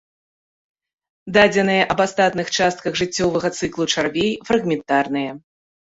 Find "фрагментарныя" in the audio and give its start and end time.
4.49-5.31